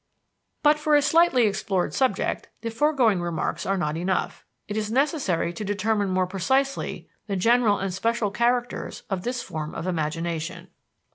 [0.63, 4.43] But for a slightly explored subject, the foregoing remarks are not enough.
[4.67, 9.75] It is necessary to determine more precisely the general and special characters of this form
[9.75, 10.69] of imagination.